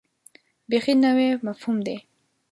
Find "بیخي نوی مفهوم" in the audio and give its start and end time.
0.69-1.77